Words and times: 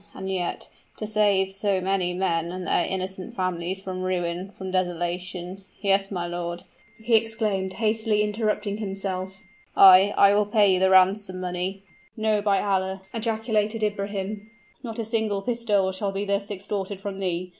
And 0.15 0.31
yet 0.31 0.67
to 0.97 1.05
save 1.05 1.51
so 1.51 1.79
many 1.79 2.11
men 2.11 2.51
and 2.51 2.65
their 2.65 2.85
innocent 2.87 3.35
families 3.35 3.83
from 3.83 4.01
ruin 4.01 4.49
from 4.57 4.71
desolation 4.71 5.63
Yes, 5.79 6.09
my 6.09 6.25
lord," 6.25 6.63
he 6.97 7.13
exclaimed, 7.13 7.73
hastily 7.73 8.23
interrupting 8.23 8.77
himself 8.77 9.43
"I 9.77 10.11
I 10.17 10.33
will 10.33 10.47
pay 10.47 10.73
you 10.73 10.79
the 10.79 10.89
ransom 10.89 11.39
money." 11.39 11.83
"No 12.17 12.41
by 12.41 12.59
Allah!" 12.61 13.03
ejaculated 13.13 13.83
Ibrahim; 13.83 14.49
"not 14.81 14.97
a 14.97 15.05
single 15.05 15.43
pistole 15.43 15.91
shall 15.91 16.11
be 16.11 16.25
thus 16.25 16.49
extorted 16.49 16.99
from 16.99 17.19
thee! 17.19 17.49